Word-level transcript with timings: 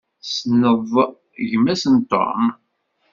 Tessneḍ 0.21 0.91
gma-s 1.49 1.83
n 1.93 1.95
Tom? 2.11 2.43